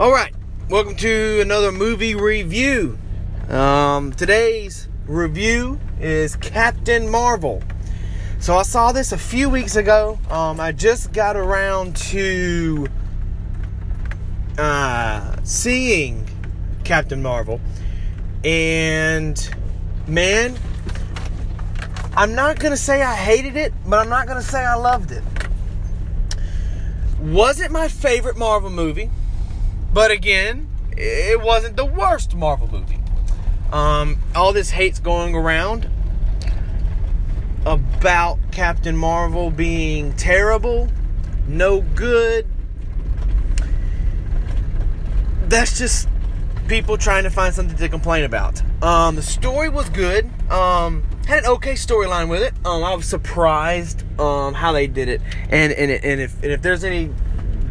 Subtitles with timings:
[0.00, 0.32] All right,
[0.70, 2.98] welcome to another movie review.
[3.50, 7.62] Um, today's review is Captain Marvel.
[8.38, 10.18] So I saw this a few weeks ago.
[10.30, 12.86] Um, I just got around to
[14.56, 16.26] uh, seeing
[16.82, 17.60] Captain Marvel,
[18.42, 19.54] and
[20.06, 20.56] man,
[22.16, 25.22] I'm not gonna say I hated it, but I'm not gonna say I loved it.
[27.20, 29.10] Was it my favorite Marvel movie,
[29.92, 32.98] but again, it wasn't the worst Marvel movie.
[33.72, 35.88] Um, all this hate's going around
[37.64, 40.88] about Captain Marvel being terrible,
[41.46, 42.46] no good.
[45.48, 46.08] That's just
[46.68, 48.62] people trying to find something to complain about.
[48.82, 50.30] Um, the story was good.
[50.50, 52.54] Um, had an okay storyline with it.
[52.64, 56.62] Um, I was surprised um, how they did it, and and, and if and if
[56.62, 57.10] there's any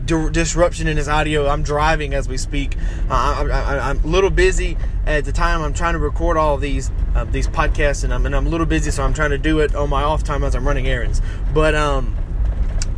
[0.10, 2.76] di- disruption in this audio, I'm driving as we speak.
[3.10, 5.62] Uh, I, am a little busy at the time.
[5.62, 8.50] I'm trying to record all of these uh, these podcasts, and I'm and I'm a
[8.50, 10.88] little busy, so I'm trying to do it on my off time as I'm running
[10.88, 11.22] errands.
[11.54, 12.18] But um,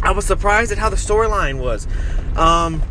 [0.02, 1.88] I was surprised at how the storyline was.
[2.38, 2.82] Um,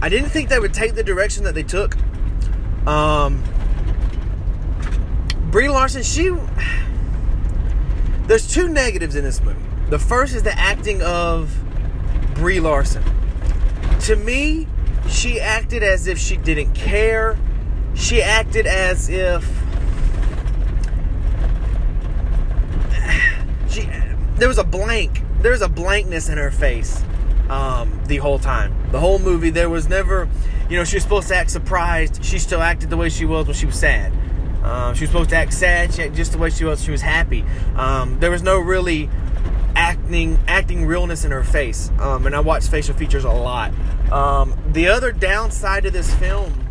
[0.00, 1.96] I didn't think they would take the direction that they took.
[2.86, 3.42] Um,
[5.50, 6.34] Brie Larson, she.
[8.26, 9.58] There's two negatives in this movie.
[9.90, 11.52] The first is the acting of
[12.34, 13.04] Brie Larson.
[14.00, 14.66] To me,
[15.08, 17.38] she acted as if she didn't care.
[17.94, 19.44] She acted as if
[23.70, 23.88] she
[24.36, 25.22] there was a blank.
[25.40, 27.02] There was a blankness in her face
[27.48, 28.74] um, the whole time.
[28.90, 30.28] The whole movie, there was never,
[30.68, 32.24] you know, she was supposed to act surprised.
[32.24, 34.12] She still acted the way she was when she was sad.
[34.62, 35.92] Um, she was supposed to act sad.
[35.92, 36.82] She acted just the way she was.
[36.82, 37.44] She was happy.
[37.76, 39.10] Um, there was no really
[39.82, 41.90] acting acting realness in her face.
[41.98, 43.72] Um, and I watch facial features a lot.
[44.12, 46.68] Um, the other downside to this film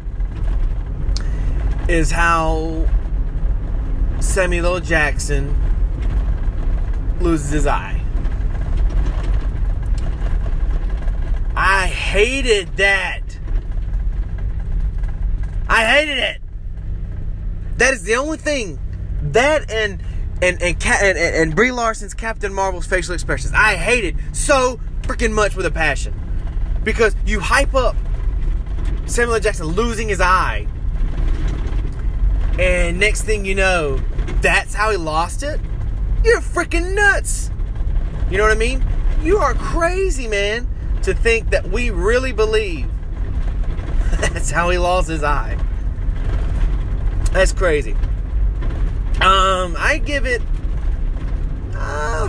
[1.90, 2.88] is how
[4.22, 4.80] Samuel L.
[4.80, 5.54] Jackson
[7.20, 8.02] loses his eye.
[11.54, 13.40] I hated that.
[15.68, 16.42] I hated it.
[17.76, 18.80] That is the only thing.
[19.22, 20.02] That and
[20.42, 23.54] and and and, and, Brie Larson's Captain Marvel's facial expressions.
[23.56, 26.14] I hate it so freaking much with a passion
[26.84, 27.96] because you hype up
[29.06, 29.40] Samuel L.
[29.40, 30.68] Jackson losing his eye,
[32.58, 33.98] and next thing you know,
[34.42, 35.60] that's how he lost it.
[36.24, 37.52] You're freaking nuts.
[38.30, 38.84] You know what I mean?
[39.22, 40.68] You are crazy, man,
[41.04, 42.90] to think that we really believe
[44.12, 45.58] that's how he lost his eye.
[47.32, 47.96] That's crazy.
[49.22, 50.42] Um, I give it
[51.76, 52.28] uh,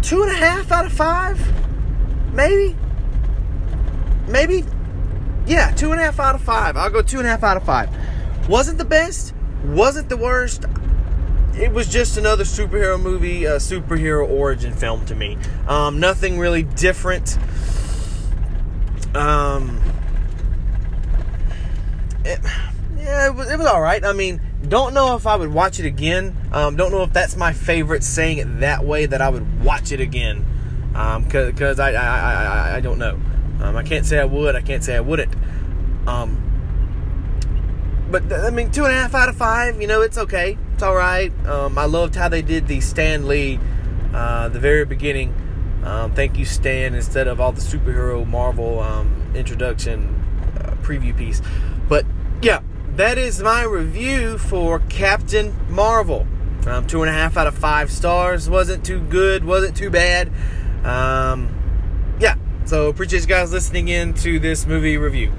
[0.00, 1.38] two and a half out of five,
[2.32, 2.74] maybe,
[4.28, 4.64] maybe,
[5.46, 6.78] yeah, two and a half out of five.
[6.78, 7.90] I'll go two and a half out of five.
[8.48, 9.34] Wasn't the best,
[9.64, 10.64] wasn't the worst.
[11.54, 15.36] It was just another superhero movie, a superhero origin film to me.
[15.68, 17.36] Um, nothing really different.
[19.14, 19.78] Um,
[22.24, 22.40] it,
[22.96, 24.02] yeah, it was, it was all right.
[24.02, 26.36] I mean, don't know if I would watch it again.
[26.52, 29.92] Um, don't know if that's my favorite saying it that way that I would watch
[29.92, 30.46] it again.
[30.92, 32.18] Because um, I, I,
[32.72, 33.18] I, I, don't know.
[33.60, 34.54] Um, I can't say I would.
[34.54, 35.34] I can't say I wouldn't.
[36.06, 36.38] Um,
[38.10, 39.80] but I mean, two and a half out of five.
[39.80, 40.58] You know, it's okay.
[40.74, 41.32] It's all right.
[41.46, 43.58] Um, I loved how they did the Stan Lee,
[44.12, 45.34] uh, the very beginning.
[45.82, 48.84] Um, thank you, Stan, instead of all the superhero Marvel
[49.34, 50.22] introduction
[50.58, 51.40] uh, preview piece.
[51.88, 52.04] But
[52.42, 52.60] yeah,
[52.96, 56.26] that is my review for Captain Marvel.
[56.66, 58.48] Um, two and a half out of five stars.
[58.48, 60.30] Wasn't too good, wasn't too bad.
[60.84, 65.32] Um, yeah, so appreciate you guys listening in to this movie review.